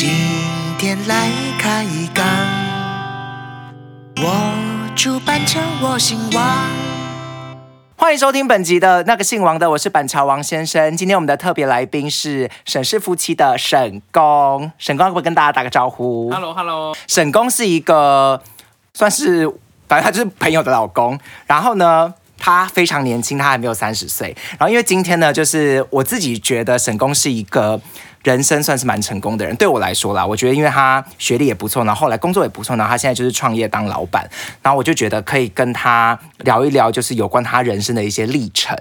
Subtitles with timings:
[0.00, 0.08] 今
[0.78, 1.84] 天来开
[2.14, 2.26] 港，
[4.16, 6.42] 我住板桥，我姓王。
[7.96, 10.96] 欢迎收听本集的那个姓王的，我是板桥王先生。
[10.96, 18.40] 今天我们的特别来宾是沈氏夫妻的沈公，沈公要不要跟大家打个招呼 Hello Hello，沈公是一个
[18.94, 19.46] 算是，
[19.86, 21.20] 反正他就是朋友的老公。
[21.46, 24.34] 然后呢，他非常年轻，他还没有三十岁。
[24.52, 27.78] 然后因为今天呢，就是我自己觉得沈公是一个。
[28.22, 34.28] 人生算是蛮成功的人，对我来说啦，我觉得因为他学历也不错，然后后来工作也不错，然后他现在就是创业当老板，
[34.62, 38.76] 然后我就觉得可以跟他聊一聊，就是有关他人生的一些历程。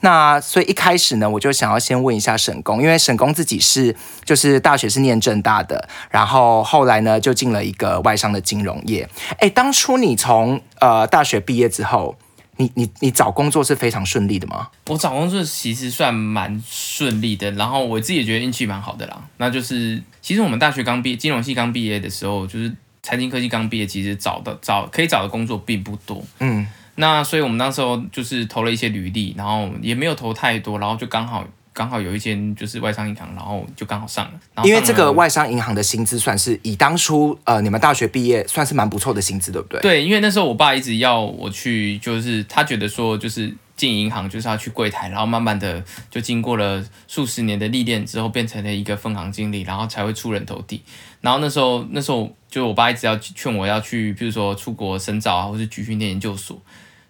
[0.00, 9.08] 那所以一开始呢，我就想要先问一下沈工，因为沈工自己是就是大学是念正大的，然后后来呢就进了一个外商的金融业。
[9.38, 12.16] 哎，当初你从呃大学毕业之后。
[12.56, 14.68] 你你你找工作是非常顺利的吗？
[14.88, 19.22] 我找工作其实算蛮顺利的，然后我自己也觉得运气蛮好的啦。
[19.38, 22.72] 那就是其实我们大学刚毕金融系刚毕业的时候，就是
[23.02, 26.24] 财经科技刚毕业，其实找的找可以找的工作并不多。
[26.40, 31.44] 嗯，那所以我们那时候就是投了一些履历，然后也没有投太多，然后就刚好。
[31.74, 34.64] 刚好有一间就是外商银行，然后就刚好上了。
[34.64, 39.80] 因为这个外商银行的薪资算是以当初呃你们大学毕业算是蛮不错的薪资，对不对？
[39.80, 50.80] 对，因为那时候我爸一直要我去，就是他觉得说就是进银行就是要去柜台，然后慢慢的就经过了数十年的历练之后，变成了一个分行经理，然后才会出人头地。
[51.20, 56.56] 然后那时候那时候就我爸一直要劝我要去，比如说出国深造啊，或是去训练研究所。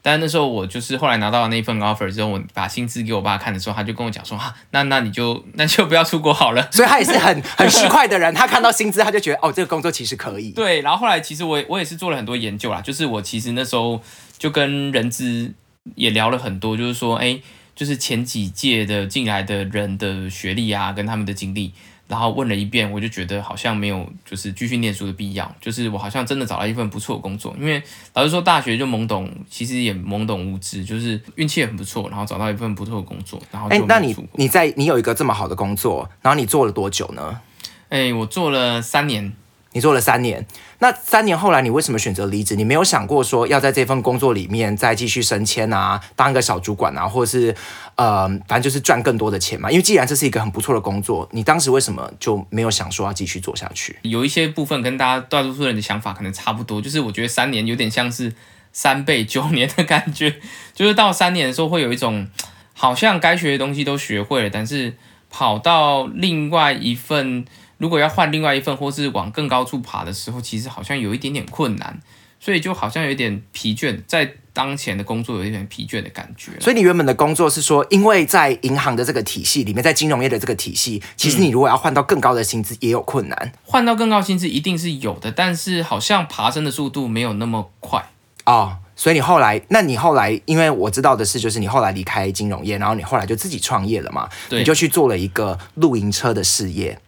[0.07, 6.69] 但那时候我就是后来拿到那份 offer 之后，我把薪资给我爸看的时候，他就跟我讲说啊，那那你就那就不要出国好了。
[6.71, 10.51] 所以他也是很很实快的人，他看到薪资他就觉得哦，这个工作其实可以。
[10.51, 13.99] 对，然后后来其实我我也是做了很多研究啦，就是我其实那时候
[14.37, 15.55] 就跟人资
[15.95, 17.41] 也聊了很多，就是说哎，
[17.75, 21.73] 就是前几届的进来的人的学历啊，跟他们的经历。
[22.07, 27.55] 然后问了一遍，我就觉得好像没有就是继续念书的必要，就是我好像真的找到一份不错的工作。
[27.59, 33.41] 因为老实说，大学就懵懂，其实也懵懂无知，就是运气也很不错，然后找到一份不错的工作。
[33.51, 37.41] 然后，哎，那你你在你有一个这么好的工作，然后你做了多久呢？
[37.89, 39.33] 哎，我做了三年。
[39.75, 40.47] 你做了三年，
[40.79, 42.55] 那三年后来你为什么选择离职？
[42.55, 47.53] 你没有想过说要在这份工作里面再继续升迁啊，当一个小主管啊，或者是
[47.97, 49.69] 呃，反正就是赚更多的钱嘛？
[49.69, 53.97] 因为既然这是一个很不错的工作，你当时为什么就没有想说要继续做下去？
[54.03, 58.33] 有一些部分跟大家大多数人的想法可能差不多，就是我觉得三年有点像是
[58.73, 60.37] 三倍九年的感觉，
[60.73, 62.29] 就是到三年的时候会有一种
[62.75, 64.97] 好像该学的东西都学会了，但是
[65.29, 67.45] 跑到另外一份。
[67.85, 72.01] 如果要换另外一份，或是往更高处爬的时候，其实好像有一点点困难，
[72.41, 76.53] 所以就好像有点疲倦，在当前的工作有一点疲倦的感觉。
[76.61, 83.53] 所以你原本的工作是说，因为在银行的这个体系里面，在金融业的这个体系，其实你如果要换到更高的薪资，也有困难。
[83.63, 88.03] 换到更高薪资一定是有的，但是好像爬升的速度没有那么快
[88.47, 88.79] 哦。
[88.97, 94.27] 所以你后来，那你后来，因为我知道的是，就是你后来离开金融业，然后你后来就自己创业了嘛？
[94.49, 96.99] 对，你就去做了一个露营车的事业。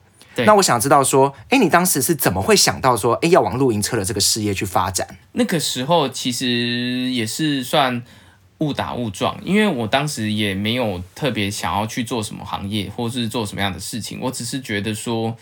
[0.45, 5.17] 那我想知道说，哎，你当时是怎么会想到说，哎，要往露营车的这个事业去发展？
[5.33, 6.47] 那个时候其实
[7.11, 8.03] 也是算
[8.59, 15.37] 误打误撞，因为我当时也没有特别想要去做什么行业，或是做什么样的事情，我只是觉得说，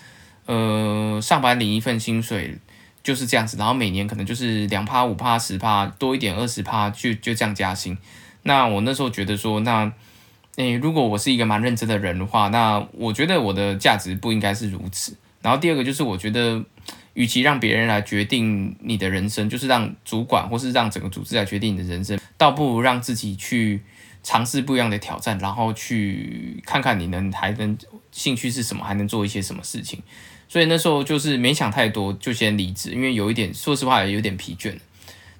[0.46, 2.58] 呃，上班领一份薪水
[3.02, 7.98] 就是这样子，然后每年可能就是两趴、五趴、十趴多一点、二十趴，就就这样加薪。
[8.42, 9.92] 那我那时候觉得说，那。
[10.56, 15.16] 诶，如果我是一个蛮认真的人的话，那我觉得我的价值不应该是如此。
[15.42, 16.64] 然后第二个就是，我觉得，
[17.14, 23.82] 与其让别人来决定你的人生，就是让主管或是让整个组织来决定你的人生，倒不如让自己去
[24.22, 27.76] 尝试不一样的挑战，然后去看看你能还能
[28.12, 30.00] 兴趣是什么，还能做一些什么事情。
[30.48, 34.78] 所以那时候就是没想太多，就先离职，因为有一点，说实话也有点疲倦。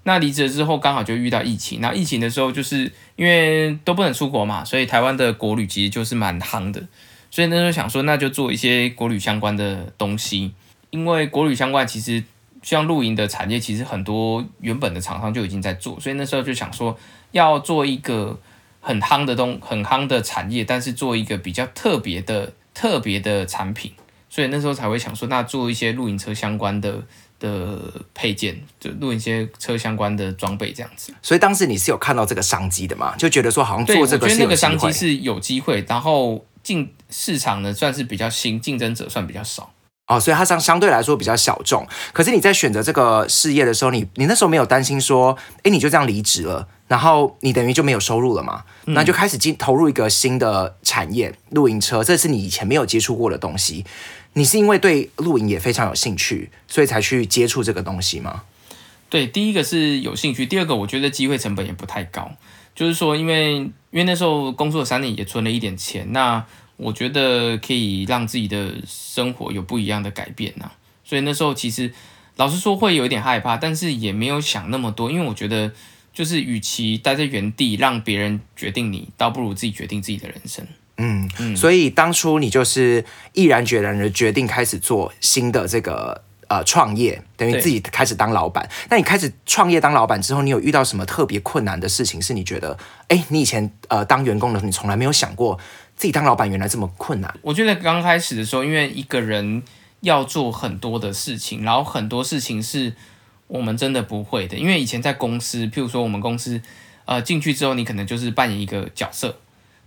[0.07, 1.81] 那离职了之后，刚好就遇到疫情。
[1.81, 6.83] 那疫情的时候，就是因为都不能出国嘛，所以台湾的国旅其实就是蛮夯的。
[7.31, 10.53] 所以那时候想说，那就做一些国旅相关的东西。
[10.91, 12.23] 因为国旅相关，其实
[12.63, 15.99] 像露营的产业，其实很多原本的厂商就已经在做。
[16.01, 16.97] 所以那时候就想说，
[17.33, 18.41] 要做一个
[18.81, 23.93] 很夯的东，很夯的产业，但是做一个比较特别的、特别的产品。
[24.29, 27.03] 所以那时候才会想说，那做一些露营车相关的。
[27.39, 27.81] 的
[28.15, 31.13] 配件，就录一些车相关的装备这样子。
[31.23, 33.15] 所以当时你是有看到这个商机的嘛？
[33.17, 39.73] 就觉得说好像做这个是那个商机是有机会，然后进市场呢算是比较新，竞争者算比较少
[40.07, 41.87] 哦，所以它相相对来说比较小众。
[42.13, 48.65] 可是你在选择这个事业的时候，你你那时候没有担心说，哎，你就这样离职了，然后你等于就没有收入了嘛？
[48.85, 53.87] 那就开始进投入一个新的产业，露营车，这是你以前没有接触过的东西。
[54.35, 58.43] 你是因为对露营也非常有兴趣，所以才去接触这个东西吗？
[59.09, 62.31] 对，第一个是有兴趣，第二个我觉得机会成本也不太高，
[62.75, 66.45] 就是说，因为因为那时候工作三年也存了一点钱，那
[66.77, 70.71] 我觉得可以让自己的生活有不一样的改变呐、
[71.05, 71.93] 所以那时候其实
[72.37, 75.71] 老实说会有一点害怕，但是也没有想那么多，因为我觉得
[76.13, 80.67] 就是与其待在原地让别人决定你，倒不如自己决定自己的人生。
[80.97, 88.69] 嗯，所以当初你就是毅然决然的决定开始做新的这个呃创业，等于自己开始当老板。
[88.89, 92.23] 那你开始创业当老板之后，你有遇到什么特别困难的事情？
[92.23, 92.79] 是你觉得，
[93.09, 95.59] 哎，你以前呃当员工的时候，你从来没有想过
[95.97, 97.35] 自己当老板原来这么困难？
[97.43, 99.63] 我觉得刚开始的时候，因为一个人
[100.01, 102.95] 要做很多的事情，然后很多事情是
[103.47, 104.57] 我们真的不会的。
[104.57, 106.61] 因为以前在公司，譬如说我们公司，
[107.05, 109.39] 呃，进去之后，你可能就是扮演一个角色。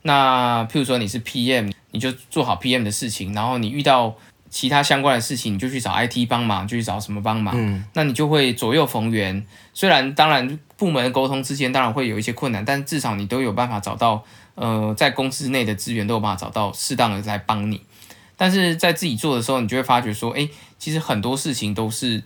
[0.03, 4.15] 那譬如说你是 PM，你就做好 PM 的事情，然后你遇到
[4.49, 7.53] 其他相关的事情，你就去找 IT 帮忙，就去找什么帮忙。
[7.57, 9.45] 嗯，那你就会左右逢源。
[9.73, 14.23] 虽然当然部门沟通之间当然会有一些困难，但至少你都有办法找到，
[14.57, 17.79] 呃，在公司内的资源都有办法找到适当的来帮你。
[18.35, 20.49] 但是在自己做的时候，你就会发觉说，哎，
[20.79, 22.23] 其实很多事情都是，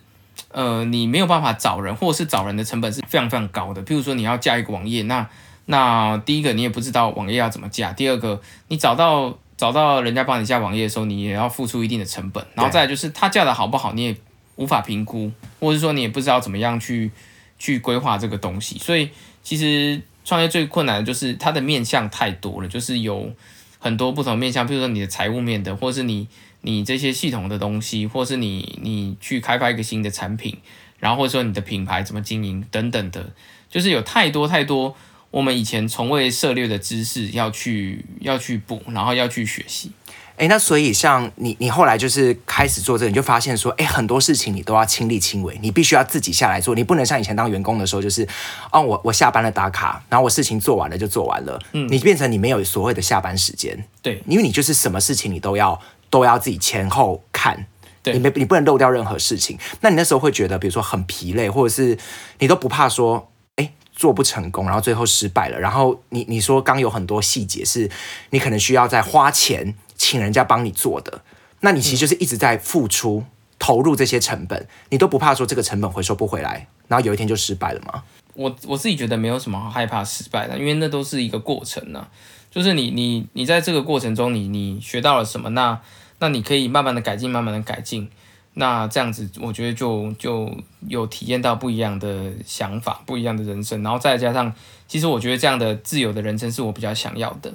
[0.50, 3.84] 呃，你没有办法找人，或者是找人的成本是非常非常高的。
[3.84, 5.28] 譬如说你要架一个网页，那
[5.66, 14.16] 那第一个你也不知道网页要怎么架，第二个你找到找到人家帮你架网页的时候，你也要付出一定的成本，然后再来就是他架的好不好，你也
[14.56, 15.30] 无法评估，
[15.60, 17.10] 或者说你也不知道怎么样去
[17.58, 19.08] 去规划这个东西，所以
[19.42, 23.32] 其实创业最困难的就是它的面向太多了，就是有
[23.78, 26.28] 很多不同面向，比如说你的财务面的，或是你
[26.60, 30.58] 你这些系统的东西，或是你你去开发一个新的产品，
[30.98, 33.32] 然后或者说你的品牌怎么经营等等的，
[33.68, 34.94] 就是有太多太多
[35.30, 39.90] 我们以前从未涉猎的知识要去要去补，然后要去学习。
[40.36, 48.26] 哎，那所以像你，你后来就是开始做这个，你就发现说，哎，很多事情你都要亲力亲为，你必须要自己下来做，你不能像以前当员工的时候，就是，
[48.70, 55.80] 哦，我我下班了打卡，然后我事情做完了就做完了，嗯，你变成你没有所谓的下班时间，对因为你就是什么事情你都要
[56.10, 57.66] 都要自己前后看。
[58.04, 59.56] 对你没你不能漏掉任何事情。
[59.80, 61.96] 那你那时候会觉得，比如说很疲累，或者是
[62.40, 65.60] 你都不怕说，哎，做不成功，然后最后失败了。
[65.60, 67.88] 然后你你说刚有很多细节是
[68.30, 71.22] 你可能需要再花钱请人家帮你做的，
[71.60, 73.24] 那你其实就是一直在付出、
[73.56, 78.02] 投入这些成本，你都不怕说这个成本回收不回来，然后有一天就失败了吗？
[78.34, 82.08] 我我自己觉得没有什么好害怕失败的，因为那都是一个过程呢、
[82.50, 85.80] 就是你你你在这个过程中你，你学到了什么，那
[86.18, 88.10] 那你可以慢慢的改进，慢慢的改进，
[88.54, 90.50] 那这样子我觉得就就
[90.88, 94.52] 有体验到不一样的想法，不一样的人生，然后再加上，
[94.88, 97.52] 其实我觉得这样的自由的人生是我比较想要的，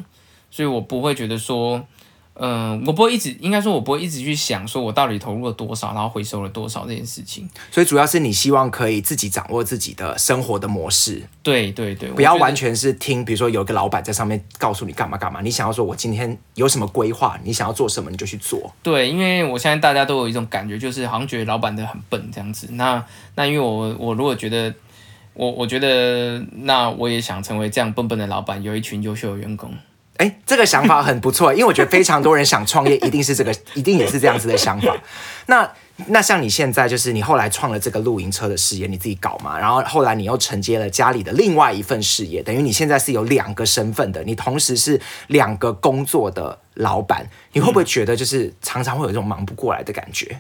[0.50, 1.86] 所以我不会觉得说。
[2.40, 7.50] 嗯，我不会一直，应该说，我不会一直去想说我到底投入了多少，然后回收了多少这件事情。
[7.72, 18.72] 所以主要是你希望可以自己掌握自己的生活的模式，对对对，不要完全是听，比如说有一个老板在上面告诉你干嘛干嘛，你想要说我今天有什么规划，你想要做什么你就去做。
[18.84, 22.68] 对，因为我相信大家都有一种感觉，就是好像觉得老板的很笨这样子。
[22.74, 23.04] 那
[23.34, 24.72] 那因为我我如果觉得
[25.34, 29.74] 我我觉得那我也想成为这样笨笨的老板，有一群优秀的员工。
[30.18, 34.96] 哎，这个想法很不错，因为我觉得非常多人想创业，一定是这个，一定也是这样子的想法。
[35.46, 35.72] 那
[36.08, 50.40] 那像你现在，就是你后来创了这个露营车的事业，你自己搞嘛，然后后来你又承接了家里的另外一份事业，等于你现在是有两个身份的，你同时是两个工作的老板，你会不会觉得就是常常会有这种忙不过来的感觉？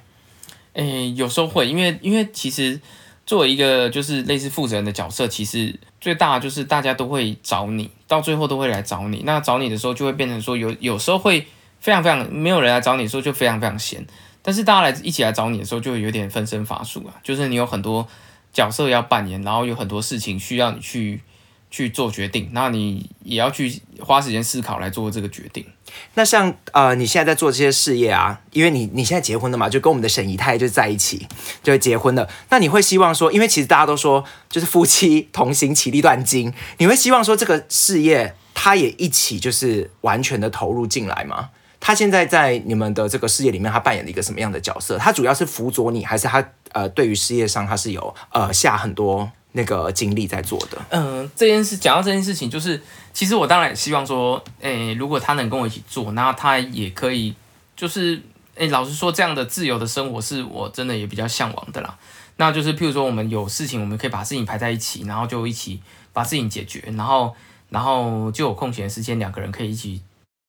[0.73, 2.79] 诶，有时候会，因为因为其实
[3.27, 9.21] 作为一个就是类似负责人的角色，其实最大就是大家都会找你，到最后都会来找你。
[9.25, 11.45] 那找你的时候，就会变成说有有时候会
[11.81, 14.07] 非常非常没有人来找你的时候，就非常非常闲。
[14.41, 18.07] 但是大家来一起来找你的时候，就有点分身乏术啊，就是你有很多
[18.53, 21.21] 角色要扮演，然后有很多事情需要你去
[21.69, 25.65] 去做决定，那你也要去花时间思考来做这个决定。
[26.13, 31.27] 那像呃，你现在在做这些事业啊，因为你你现在结婚了嘛，就跟我们的沈怡泰就在一起，
[31.63, 32.29] 就结婚了。
[32.49, 41.49] 那你会希望说，因为其实大家都说，就是夫妻同行其利断金，你会希望说这个事业他也一起就是完全的投入进来吗？
[41.79, 44.97] 他现在在你们的这个事业里面，他扮演了一个什么样的角色？
[44.97, 46.43] 他主要是辅佐你，还是他
[46.73, 50.77] 呃对于事业上他是有呃下很多那个精力在做的？
[50.91, 52.79] 嗯，这件事讲到这件事情，就是
[53.11, 57.33] 其实我当然也希望说，诶、如果他能跟我一起做，那他也可以，
[57.75, 58.21] 就是
[58.53, 61.97] 诶、老实说，这样的自由的生活是我真的也比较向往的啦。
[62.37, 65.81] 那就是譬如说，我们有事情，我们可以把事情排在一起，然后就一起
[66.13, 67.35] 把事情解决，然后
[67.69, 70.01] 然后就有空闲时间，两个人可以一起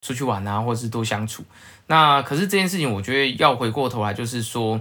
[0.07, 1.43] 出去玩啊，或者是多相处。
[1.87, 4.79] 那可是这件事情，我觉得要回过头来，就是说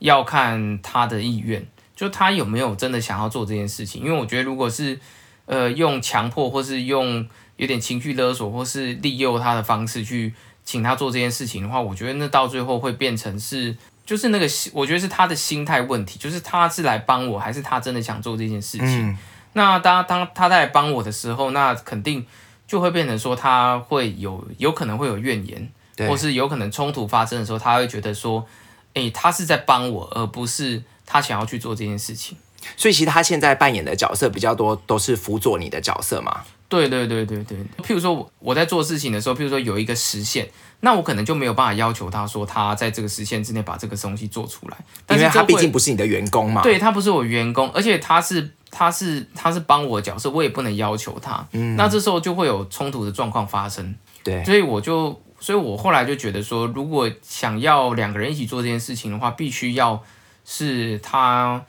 [0.00, 1.66] 要看他的意愿，
[2.00, 4.02] 就他有没有真的想要做这件事情。
[4.02, 4.98] 因为我觉得，如果是
[5.44, 10.32] 呃用强迫，或是用有点情绪勒索，或是利诱他的方式去
[10.64, 13.76] 请他做这件事情的话，我觉得那到最后会变成是，
[14.06, 19.18] 就是那个，我觉得是他的心态问题，就是他是来帮我，还是他真的想做这件事情。
[19.52, 22.24] 那当当他在帮我的时候，那肯定
[22.66, 25.70] 就会变成说他会有有可能会有怨言，
[26.08, 28.46] 或是有可能冲突发生的时候，他会觉得说，
[28.94, 32.38] 诶，他是在帮我，而不是他想要去做这件事情。
[32.76, 36.42] 所以其实他现在扮演的角色比较多，都是辅佐你的角色嘛。
[36.68, 37.58] 对对对对对。
[37.82, 40.48] 譬如说我在做事情的时候，譬如说有一个实现，
[40.80, 44.76] 那我可能就没有办法要求他说他在这个时限之内把这个东西做出来，
[45.16, 46.62] 因为他毕竟不是你的员工嘛。
[46.62, 48.50] 对他不是我员工，而且他是。
[48.72, 51.44] 他是他是帮我角色，我也不能要求他。
[51.50, 53.92] 嗯，那这时候就会有冲突的状况发生。
[54.22, 60.00] 对，所以我就，所以我后来就觉得说，如果想要两个人一起做这件事情的话，必须要
[60.44, 61.62] 是他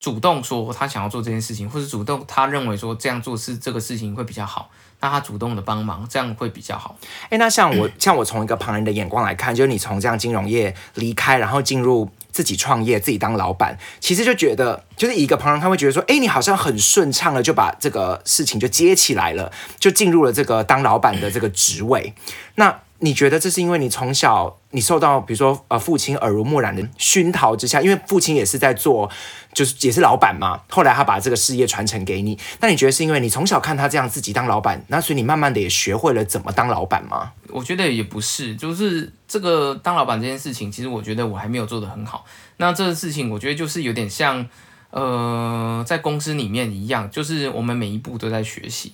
[0.00, 4.70] 主动说他想要做这件事情，或者主动他认为说这样做是这个事情会比较好，
[5.00, 6.96] 那他主动的帮忙，这样会比较好。
[7.30, 12.10] 哎，那像我像我从一个旁人的眼光来看，就是你从这样金融业离开，然后进入。
[12.30, 22.14] 自己创业，自己当老板，其实就觉得，就是一个旁人他会觉得说，哎，你好像很顺畅的就把这个事情就接起来了，就进入了这个当老板的这个职位。
[22.54, 29.10] 那你觉得这是因为你从小你受到，比如说呃父亲耳濡目染的熏陶之下，因为父亲也是在做。
[29.54, 37.32] 就是也是老板嘛，后来他把这个事业传承给你，那你觉得是因为你从小看他这样自己当老板，那所以你慢慢的也学会了怎么当老板吗？
[37.48, 42.24] 我觉得也不是，就是这个当老板这件事情，其实我觉得我还没有做得很好。
[42.58, 44.46] 那这个事情，我觉得就是有点像，
[44.90, 48.92] 呃，在公司里面一样，就是我们每一步都在学习。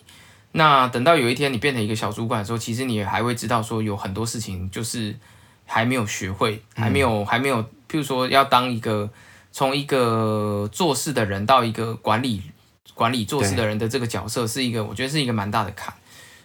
[0.56, 5.14] 那等到有一天你变成一个小主管的时候，其实你还会知道说有很多事情就是
[5.66, 9.08] 还没有学会，还没有还没有，譬如说要当一个。
[9.56, 12.42] 从一个做事的人到一个管理
[12.92, 15.94] 管理做事的人的这个角色，是一个我觉得是一个蛮大的坎，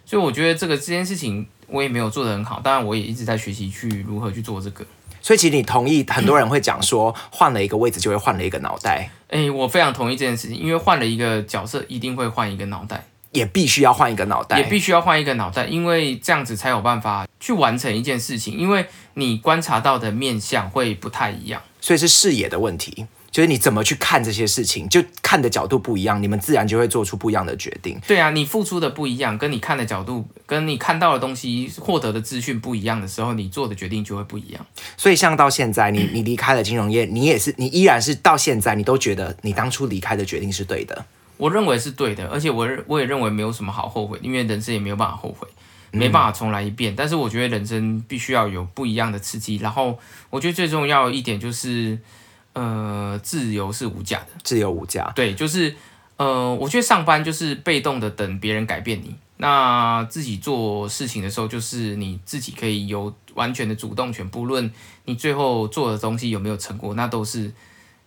[0.06, 4.86] 所以我觉得这个这件事情我也没有做得很好，当然我也一直在学习去如何去做这个。
[5.24, 9.10] 所以其实你同意很多人会讲说，换了一个位置就会换了一个脑袋。
[9.30, 13.08] 哎，我非常同意这件事情，因为换了一个角色一定会换一个脑袋。
[13.32, 18.58] 也必须要换一个脑袋，也必须要换一个脑袋，因为这样子才有办法去完成一件事情。
[18.58, 28.00] 因为你观察到的面相会不太一样，所以是视野的问题，就是你怎么去看这些事情，就看的角度不一样，你们自然就会做出不一样的决定。
[28.08, 34.66] 对啊，你付出的不一样，跟你看的角度，跟你看到的东西、获得的资讯不一样的时候，你做的决定就会不一样。
[34.98, 41.06] 所以像到现在，你你离开了金融业，你也是，你依然是到现在，你都觉得你当初离开的决定是对的。
[41.40, 45.48] 我认为是对的，而且我我也认为没有什么好后悔，因为人生也没有办法后悔，
[45.90, 46.94] 没办法重来一遍。
[46.94, 49.56] 但是我觉得人生必须要有不一样的刺激。
[49.56, 49.98] 然后
[50.30, 51.98] 我觉得最重要一点就是，
[52.52, 55.10] 呃，自由是无价的，自由无价。
[55.16, 55.74] 对，就是
[56.18, 64.70] 呃，我觉得上班就是被动的等别人改变你，那自己做事情的时候，就是你自己可以有完全的主动权，不论
[65.06, 67.50] 你最后做的东西有没有成果，那都是。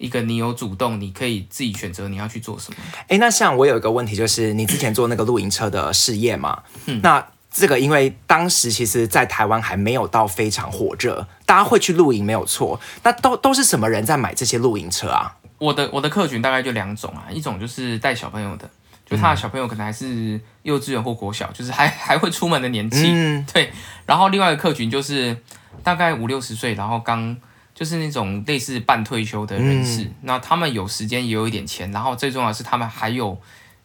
[0.03, 2.79] 一个你有主动，你可以自己选择你要去做什么。
[3.07, 6.61] 哎，那像我有一个问题，就是你之前做那个露营车的事业嘛？
[7.03, 12.81] 那这个因为当时其实，在台湾还没有到非常火热，大家会去露营没有错。
[13.05, 15.37] 那都都是什么人在买这些露营车啊？
[15.59, 18.69] 我的我的客群大概就两种啊，一种就是带小朋友的，
[19.07, 23.07] 就他的小朋友可能还是幼稚园或国小，就是还还会出门的年纪。
[23.07, 23.71] 嗯，对。
[24.05, 25.37] 然后另外一个客群就是
[25.85, 27.37] 大概五六十岁，然后刚。
[27.75, 33.37] 就是那种类似半退休的人士，那他们有时间也有一点钱，然后最重要是他们还有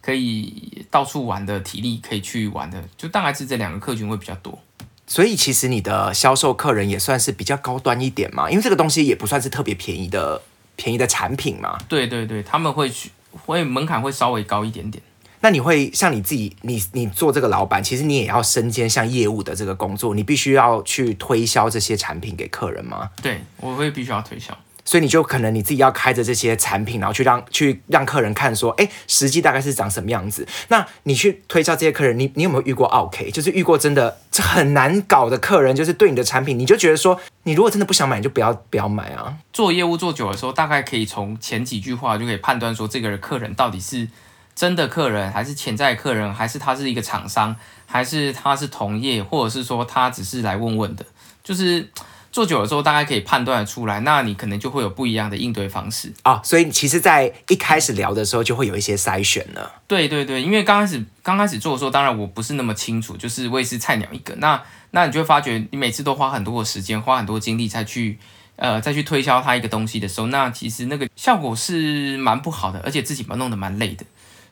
[0.01, 4.60] 可以到处玩的体力，可以去玩的，就大概是这两个客群会比较多。
[5.06, 10.41] 所以其实你的销售客人也算是比较高端一点嘛，因为这个东西也不算是特别便宜的
[10.75, 11.77] 便宜的产品嘛。
[11.88, 15.01] 对对对，他们会去会门槛会稍微高一点点。
[15.48, 23.10] 那你会像你自己，你你做这个老板，其实你也要身兼像业务的这个工作，你必须要去推销这些产品给客人吗？
[23.22, 30.46] 对，我会必须要推销，所以你就可能你自己要开着这些产品，然后去让去让客人看说，哎，实际大概是长什么样子。
[30.68, 33.32] 那你去推销这些客人，你你有没有遇过 OK？
[33.32, 39.38] 就是遇过真的这很难搞的客人，就是对你的产品，你就觉得说，你如果真的不想买，你就不要不要买啊。
[39.54, 44.10] 做业务做久的时候，大概可以从前几句话就可以判断说，这个客人到底是。
[44.57, 51.05] 真的客人还是潜在客人，还是他是一个厂商，还是他是同业，或者是说他只是来问问的，
[51.43, 51.87] 就是
[52.31, 56.11] 做久了之后，大概可以判断得出来，那你可能就会有不一样的应对方式。
[56.23, 59.71] 啊、所以其实，在一开始聊的时候，就会有一些筛选了。
[59.87, 64.33] 对对对，因为刚开始刚开始做的时候，当然我不是那么清楚，就是我也是菜鸟一个。
[64.37, 64.59] 那
[64.89, 68.17] 那你就会发觉，你每次都花很多的时间，花很多精力再去
[68.55, 74.03] 呃再去推销他一个东西的时候，那其实那个效果是蛮不好的，而且自己蛮弄得蛮累的。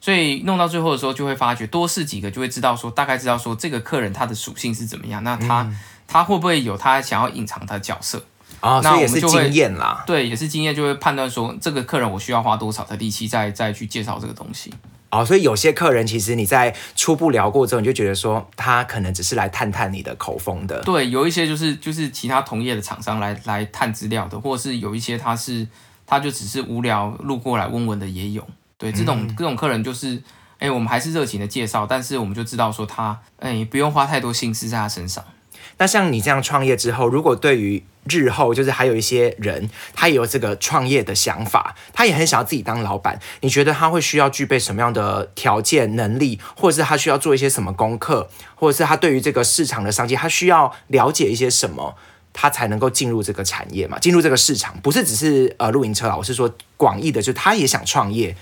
[0.06, 5.68] 所以弄到最后的时候，就会发觉多试几个，就会知道说大概知道说这个客人他的属性是怎么样，那他、
[6.08, 8.24] 他会不会有他想要隐藏他的角色？
[8.60, 10.04] 啊、那也是我们就会经验啦。
[10.06, 14.72] 对，也是经验就会判断说这个客人我需要花多少的力气再再去介绍这个东西。
[15.10, 20.80] 哦，所以有些客人其实你在初步聊过之后，你就觉得说他可能只是来探探你的口风的。
[20.84, 25.68] 对，有一些就是就是其他同业的厂商来来探资料的，或者是有一些他是
[26.06, 28.48] 他就只是无聊路过来问问的也有。
[28.78, 30.22] 对，这种、这种客人就是，
[30.60, 35.24] 哎，我们还是热情的介绍，但是我们就知道说他，哎，不用花太多心思在他身上。
[35.78, 51.96] 那像你这样创业之后，如果对于日后就是还有一些人，他也有这个创业的想法，他也很想要自己当老板，你觉得他会需要具备什么样的条件、能力，或者是他需要做一些什么功课，或者是他对于这个市场的商机，他需要了解一些什么？
[52.38, 58.36] 他才能够进入这个产业嘛，进入这个市场，不是只是呃露营车啦，我是说广义的，就他也想创业，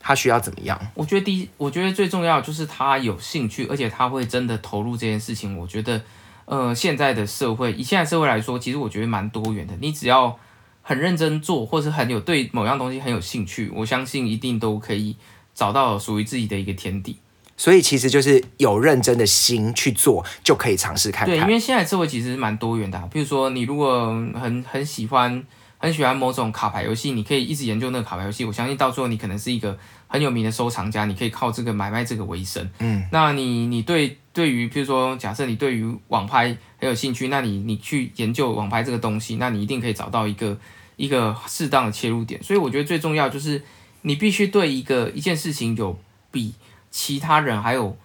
[0.00, 0.80] 他需要怎么样？
[0.94, 5.56] 我觉得第一，我觉得最重要就是他有兴趣，而且他会真的投入这件事情。
[5.56, 6.02] 我觉得，
[6.46, 9.74] 呃，现在的社会，以现在社会来说，其实我觉得蛮多元的。
[9.78, 10.36] 你只要
[10.82, 15.14] 很认真做，或是很有对某样东西很有兴趣，我相信一定都可以
[15.54, 17.18] 找到属于自己的一个天地。
[17.56, 21.46] 所以其实就是有认真的心去做，就可以尝试看对，因。
[21.46, 25.44] 为现在社会其实蛮多元的、啊，比如说你如果很很喜欢
[25.82, 28.44] 很喜欢某种卡牌游戏，你可以一直研究那个卡牌游戏。
[28.44, 32.68] 我相信到最后你可能是一个很有名的收藏家，你可以靠这个买卖这个为生。
[32.80, 40.54] 嗯，那你你对对于譬如说假设你对于网拍很有兴趣，那你你去研究网拍这个东西，那你一定可以找到一个
[40.96, 42.42] 一个适当的切入点。
[42.42, 43.62] 所以我觉得最重要就是
[44.02, 45.98] 你必须对一个一件事情有
[46.30, 46.52] 比
[46.90, 47.96] 其他人还有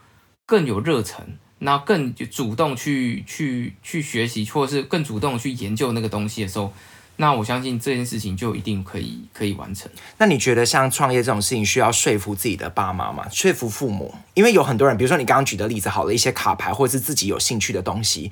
[0.46, 1.25] 更有热忱，
[1.60, 6.74] 然后更主动去去去学习，或者是更主动去研究那个东西的时候，
[7.17, 9.89] 那我相信这件事情就一定可以可以完成。
[10.17, 13.25] 那你觉得像创业这种事情，需要说服自己的爸妈吗？
[13.32, 14.13] 说服父母？
[14.34, 18.32] 因为有很多人，比如说你刚刚举的例子，好了一些卡牌或者是自己有兴趣的东西，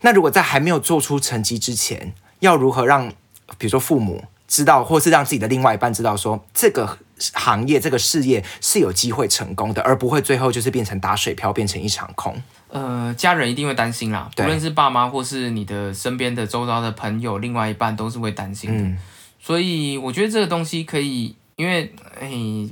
[0.00, 3.08] 那如果在还没有做出成绩之前，要如何让，
[3.56, 6.98] 比如说父母知道，或是让自己的另外一半知道说，这个
[7.34, 12.42] 行业、这个事业是有机会成功的，而不会最后就是变成打水漂，变成一场空。
[12.68, 18.82] 呃，家人一定会担心啦，对不论是爸妈或是你的身边的周遭的朋友，另外一半都是会担心的。
[18.82, 18.98] 嗯
[19.40, 22.28] 所以我觉得这个东西可以，因为哎，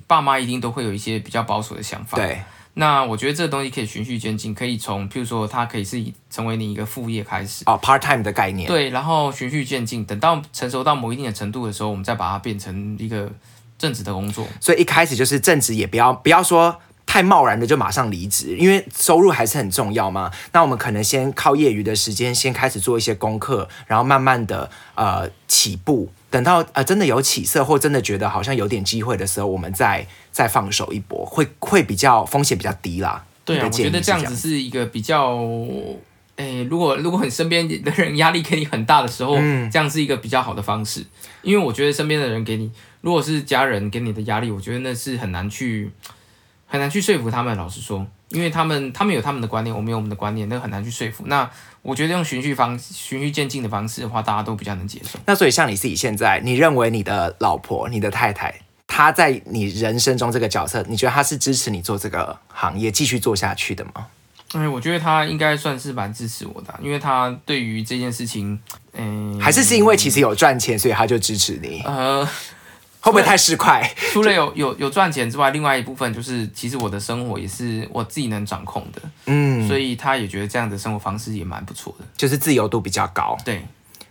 [0.08, 2.18] 爸妈一定都会有一些比较保守的想法。
[2.18, 2.42] 对，
[2.74, 7.62] 那我觉得这个东西可以循序渐进，可以从譬如说它可以是以成为你一个副业开始。
[7.66, 8.66] 哦，part time 的概念。
[8.66, 13.30] 对，然后循序渐进，等到成熟到某一定的程度的时候，我们再把它变成一个
[13.78, 14.46] 正职的工作。
[14.60, 16.78] 所以一开始就是正职，也不要不要说
[17.16, 20.30] 太贸然的就马上离职，因为收入还是很重要嘛。
[20.52, 33.24] 那我们可能先靠业余的时间，先开始做一些功课，然后慢慢的呃起步，等到呃真的有起色，或真的觉得好像有点机会的时候，我们再再放手一搏，会会比较风险比较低啦。
[33.46, 35.38] 对啊，我觉得这这样子是一个比较，
[36.36, 41.02] 诶，如果如果你身边的人压力给你很大的时候，嗯这样是一个比较好的方式。
[41.40, 45.90] 因为我觉得身边的人给你，如果是家人给你的压力，我觉得那是很难去
[46.76, 47.56] 很难去说服他们。
[47.56, 51.24] 老实说，因为他们他们有他们的观念，我们有我们的观念，那很难去说服。
[51.26, 51.48] 那
[51.80, 55.18] 我觉得用循序方循序渐进的方式的话，大家都比较能接受。
[55.24, 58.54] 那所以像你自己现在，你认为你的老婆、你的太太，
[58.86, 64.06] 她在你人生中这个角色，你觉得她是支持你做这个行业继续做下去的吗？
[64.54, 68.58] 哎，我觉得他应该算是蛮支持我的啊、因为他对于这件事情，
[68.94, 71.82] 嗯，还是是因为其实有赚钱，所以她就支持你？
[71.84, 72.26] 呃，
[73.06, 73.88] 会不会太市侩？
[74.12, 82.04] 除了有有有赚钱之外，另外一部分就是，其实我的生活也是我自己能掌控的，嗯，所以他也觉得这样的生活方式也蛮不错的。
[82.16, 83.38] 就是自由度比较高。
[83.44, 83.64] 对，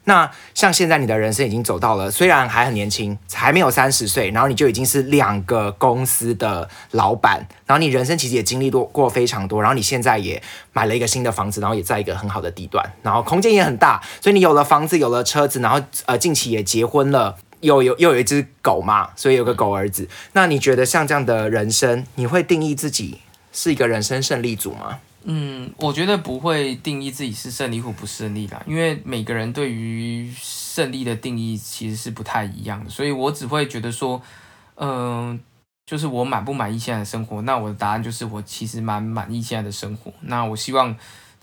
[0.06, 17.36] 那像现在你的人生已经走到了，虽然还很年轻，还没有三十岁，然后你就已经是两个公司的老板，然后你人生其实也经历过过非常多，然后你现在也买了一个新的房子，然后也在一个很好的地段，然后空间也很大，所以你有了房子，有了车子，然后呃近期也结婚了。
[17.66, 20.08] 又有又有一只狗嘛，所以有个狗儿子。
[20.32, 23.20] 那你觉得像这样的人生，你会定义自己
[23.52, 25.00] 是一个人生胜利组吗？
[25.28, 34.22] 嗯，我觉得不会定义自己是胜利或不胜利啦，因为每个人对于胜利的定义其实是不太一样的，所以我只会觉得说，
[34.76, 35.40] 嗯、
[35.84, 37.42] 就是我满不满意现在的生活？
[37.42, 40.14] 那我的答案就是我其实蛮满意现在的生活。
[40.22, 40.96] 那我希望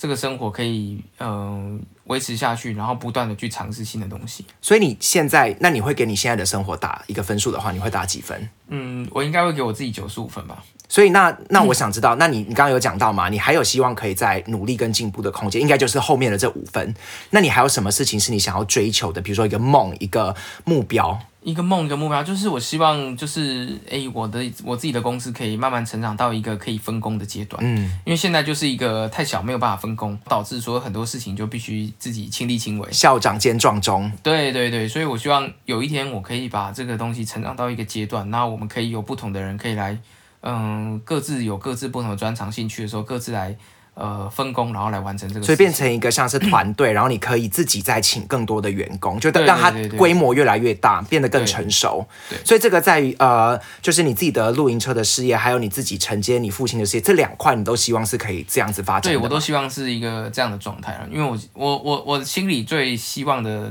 [0.02, 4.44] 这个生活可以嗯维持下去，然后不断的去尝试新的东西。
[4.60, 8.50] 所以你现在，那你会给你现在的生活打一个分数的话，你会打几分？
[8.66, 10.60] 嗯，我应该会给我自己九十五分吧。
[10.88, 13.28] 所以那那我想知道，那你你刚刚有讲到嘛？
[13.28, 16.92] 你还有希望可以在努力跟进步的空间，应该就是后面的这五分。
[17.30, 19.20] 那你还有什么事情是你想要追求的？
[19.22, 20.34] 比如说一个梦，一个
[20.64, 21.16] 目标。
[21.44, 27.60] 一个梦，一个目标，就是我希望，就是诶，我的我自己的公司可以慢慢成长到一个可以分工的阶段。
[27.64, 32.88] 嗯，因为现在就是一个太小，没有办法分工，导致说很多事情就必须自己亲力亲为。
[32.92, 34.10] 校长兼撞钟。
[34.22, 39.98] 对对对，所以我希望有一天我可以把这个东西成长到一个阶段，那我们可以有不同的人可以来，
[40.42, 43.56] 嗯，各自有各自不同的专长、兴趣的时候，各自来。
[43.94, 52.06] 呃，分工，然后来完成这个，所以变成一个像是团队， 然后你可以自己再请更多的员工，就对让它规模越来越大，变得更成熟。
[52.30, 59.12] 对所以这个在于呃，就是你自己的露营车的事业，还有你自己承接你父亲的事业，这两块你都希望是可以这样子发展。
[59.12, 63.70] 对我都希望是一个这样的状态了，因为我我我我心里最希望的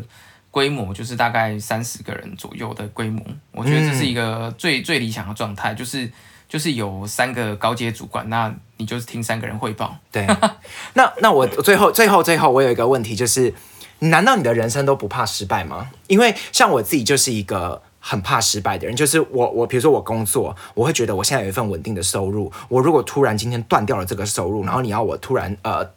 [0.51, 6.07] 规模就是大概三十个人左右的规模，我觉得这是一个最、最理想的状态，就是
[6.51, 9.95] 就是有三个高阶主管，那你就是听三个人汇报。
[10.11, 10.27] 对，
[10.95, 13.53] 那那我最后最后最后我有一个问题，就是
[13.99, 15.87] 难道你的人生都不怕失败吗？
[16.07, 25.91] 因为像我自己就是一个很怕失败的人，就是我我比如说我工作，我会觉得我现在有一份稳定的收入，我如果突然今天断掉了这个收入，然后你要我突然呃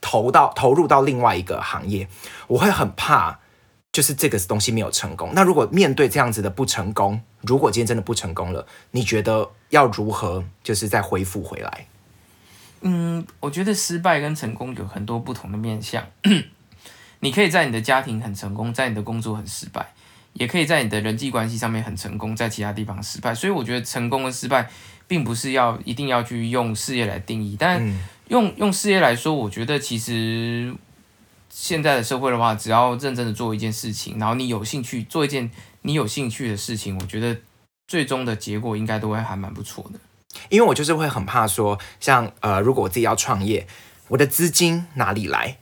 [0.00, 2.08] 投到投入到另外一个行业，
[2.46, 3.40] 我会很怕。
[3.92, 5.32] 就是这个东西没有成功。
[5.34, 11.86] 那如果面对这样子的不成功，如果今天真的不成功了，你觉得要如何就是再恢复回来？
[12.82, 16.06] 嗯，我觉得失败跟成功有很多不同的面向。
[17.18, 19.92] 你可以在你的家庭很成功，在你的工作很失败，
[20.34, 23.34] 也可以在你的人际关系上面很成功，在其他地方失败。
[23.34, 24.70] 所以我觉得成功跟失败，
[25.08, 27.82] 并不是要一定要去用事业来定义，但
[28.28, 30.72] 用用事业来说，我觉得其实。
[31.52, 35.50] 现在的社会的话，只要认真的做一件事情，然后你有兴趣做一件
[35.82, 37.36] 你有兴趣的事情，我觉得
[37.88, 39.98] 最终的结果应该都会还蛮不错的。
[40.48, 43.66] 因为我就是会很怕说，像呃，如果我自己要创业，
[44.08, 45.58] 我的资金哪里来？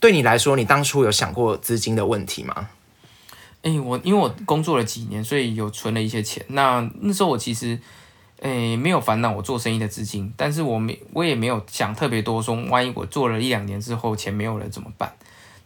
[0.00, 2.70] 对你来说，你当初有想过资金的问题吗？
[3.62, 6.44] 诶，我因为我工作了几年，所以有存了一些钱。
[6.48, 7.78] 那那时候我其实
[8.38, 15.12] 诶没有烦恼我做生意的资金，但是我没我也没有想特别多，说万一我做了一两年之后钱没有了怎么办？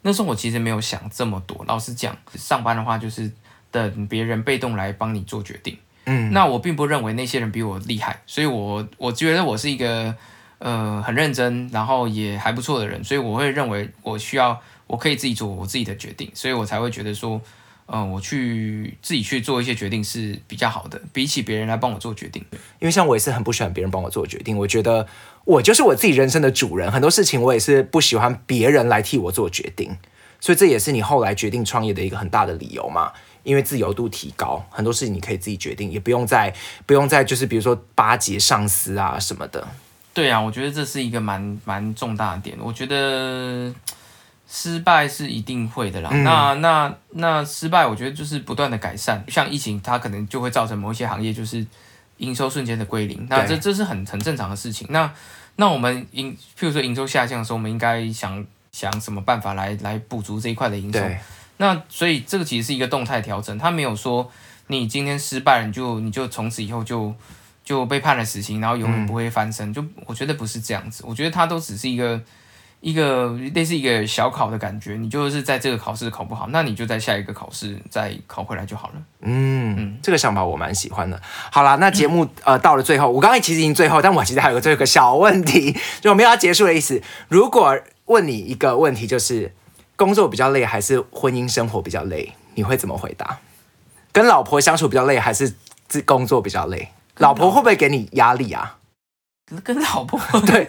[0.07, 3.29] 那时候我其实没有想这么多，老实讲，上班的话就是
[3.73, 5.77] 等别人被动来帮你做决定。
[6.05, 10.15] 嗯，那我并不认为那些人比我厉害，所以我我觉得我是一个
[10.59, 17.41] 呃很认真，然后也还不错的人，所以我会认为我需要我可以自己做我自己的决定，所以我才会觉得说，
[17.87, 22.45] 嗯，我去自己去做一些决定是比较好的，比起别人来帮我做决定。
[22.81, 25.07] 因为像我也是很不喜欢别人帮我做决定，我觉得
[25.45, 29.97] 我就是我自己人生的主人，很多事情我也是不喜欢别人来替我做决定，
[30.41, 33.13] 所以这也是你后来决定创业的一个很大的理由嘛。
[33.45, 36.53] 因为自由度提高，很多事情你可以自己决定，也不用再
[36.85, 39.65] 不用再就是比如说巴结上司啊什么的。
[40.13, 42.57] 对啊，我觉得这是一个蛮蛮重大的点。
[42.61, 43.73] 我觉得
[44.49, 46.11] 失败是一定会的啦。
[46.11, 49.25] 那那那失败，我觉得就是不断的改善。
[49.29, 51.67] 像疫情，它可能就会造成某一些行业就是
[52.19, 53.27] 营收瞬间的归零。
[53.29, 54.87] 那这这是很很正常的事情。
[54.91, 55.13] 那
[55.57, 61.01] 那我们营，譬如说营收下降的时候，我们应该想想什么办法来来补足这一块的营收。
[61.57, 64.31] 那所以这个其实是一个动态调整，它没有说
[64.67, 67.15] 你今天失败了，你就你就从此以后就
[67.65, 69.73] 就被判了死刑，然后永远不会翻身。
[69.73, 72.21] 就我觉得不是这样子，我觉得它都只是一个
[72.81, 78.95] 一个类似一个小考的感觉，你就是在这个考试考不好，那你就在下一个考试再考回来就好了。
[79.23, 81.21] 嗯，这个想法我蛮喜欢的。
[81.51, 87.03] 好啦，那节目呃到了最后，我刚才其实已经最后，但我其实还有个最后一个小问题，就我们要结束的意思。
[87.29, 89.53] 如果问你一个问题，就是
[89.97, 93.39] 工作比较累还是婚姻生活比较累，你会怎么回答？
[94.13, 95.55] 跟老婆相处比较累还是
[95.89, 96.91] 自工作比较累？
[97.17, 98.77] 老婆会不会给你压力啊？
[99.63, 100.67] 跟老婆 对，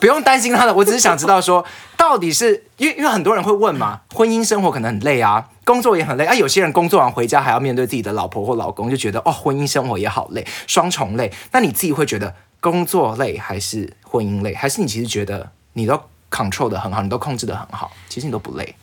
[0.00, 1.64] 不用担心他的，我只是想知道说，
[1.96, 11.30] 到底是因为因为很多人会问嘛，婚姻生活可能很累啊，工作也很累啊，有些人工作完回家还要面对自己的老婆或老公，就觉得哦，婚姻生活也好累，双重累。
[11.52, 18.74] 那你自己会觉得工作累还是婚姻累，还是你其实觉得你都 control 的很好，你都控制的很好，其实你都不累？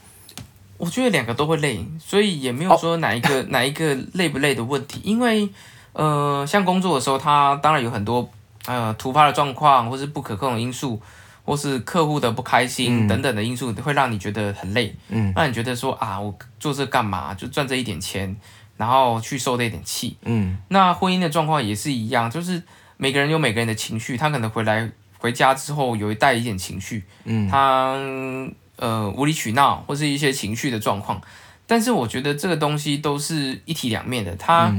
[0.78, 5.02] 我觉得两个都会累，所以也没有说哪一个、哪一个累不累的问题。
[5.04, 5.50] 因为
[5.94, 8.28] 呃，像工作的时候，他当然有很多
[8.66, 11.02] 呃突发的状况，或是不可控的因素，
[11.44, 14.96] 或是客户的不开心、等等的因素，会让你觉得很累。
[15.10, 17.34] 嗯，让你觉得说啊，我做这干嘛？
[17.34, 18.36] 就赚这一点钱，
[18.78, 20.18] 然后去受这一点气。
[20.24, 22.62] 嗯，那婚姻的状况也是一样，就是
[22.98, 27.96] 每个人有每个人的情绪，他可能回来回家之后有一带一点情绪，嗯，他
[28.78, 31.22] 呃无理取闹或是一些情绪的状况，
[31.68, 34.74] 但是我觉得这个东西都是一体两面的，他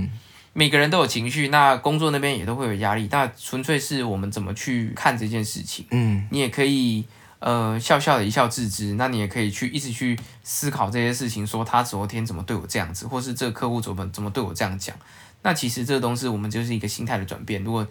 [0.53, 7.05] 每个人都有情绪，那工作那边也都会有压力，那纯粹是我们怎么去看这件事情，嗯，你也可以。
[7.45, 14.95] 呃，笑笑的一笑置之，那你也可以去一直去思考这些事情，说他昨天怎么对我这样子，或是这个客户怎么怎么对我这样讲。
[15.43, 17.65] 那其实这个东西，我们就是一个心态的转变。
[17.65, 17.85] 如果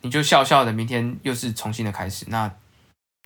[0.00, 2.50] 你就笑笑的，明天又是重新的开始，那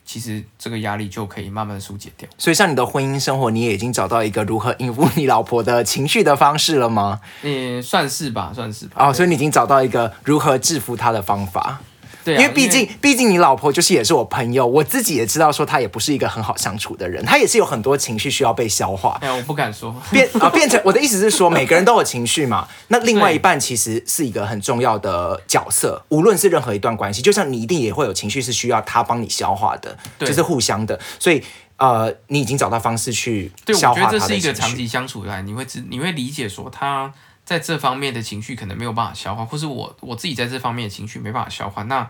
[0.09, 2.27] 其实这个压力就可以慢慢的疏解掉。
[2.39, 7.21] 所以，像你的婚姻生活，你也已经找到一个如何应付你老婆的情绪的方式了吗？
[7.43, 9.07] 嗯，算是吧，算是吧。
[9.07, 11.79] 哦，所以你已经找到一个如何制服她的方法。
[12.25, 19.19] 因为毕竟，毕竟你老婆就是也是我朋友，我自己也知道说她也不是一个很好相处的人，她也是有很多情绪需要被消化。
[19.21, 22.69] 哎，我不敢说变 啊，变成我的意思是说，每个人都有情绪嘛。
[22.89, 30.99] 那另外一半其实是一个很重要的角色，无论是任何一段关系，就像你一定也会有情绪是需要他帮你消化的，就是互相的。
[31.19, 31.43] 所以
[31.77, 37.13] 呃，你已经找到方式去消化他的这是一个长期相处来，你会知你会理解说他。
[37.49, 42.07] 在这方面的情绪可能没有办法消化，或是我我自己在这方面的情绪没办法消化，那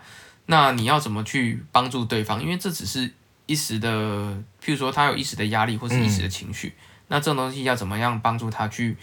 [0.46, 2.42] 那你要怎么去帮助对方？
[2.42, 3.08] 因为这只是
[3.46, 3.88] 一时的，
[4.60, 6.74] 譬如说他有一时的压力或是一时的情绪，
[7.06, 8.96] 那这种东西要怎么样帮助他去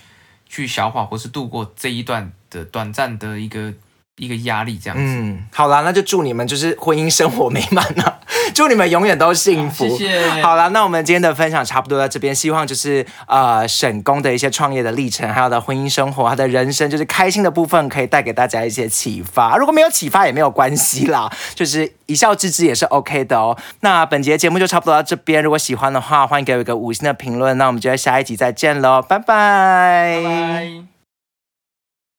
[0.45, 3.73] 去消化，或是度过这一段的短暂的一个
[4.17, 4.77] 一个压力？
[4.77, 5.05] 这样子。
[5.05, 8.19] 嗯，好啦，那就祝你们就是婚姻生活美满了。
[8.53, 9.87] 祝你们永远都幸福。
[9.97, 10.41] 谢谢。
[10.41, 12.33] 好了，那我们今天的分享差不多到这边。
[12.35, 19.57] 希望就是呃沈工的一些创业的历程，还有的婚姻生活，他的人生就是开心的部分，可以带给大家一些启发。
[19.57, 23.57] 如果没有启发也没有关系啦， 就是一笑置之也是 OK 的哦。
[23.81, 25.43] 那本节节目就差不多到这边。
[25.43, 27.57] 如果喜欢的话，欢迎给我一个五星的评论。
[27.57, 29.25] 那我们就在下一集再见喽，拜拜。
[29.25, 30.94] 拜拜。